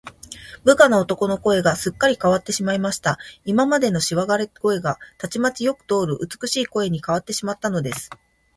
[0.63, 3.19] 部下の男の声が、すっかりかわってしまいました。
[3.45, 8.09] 今までのしわがれ声が、たちまちよく通る美しい声にかわってしまったのです。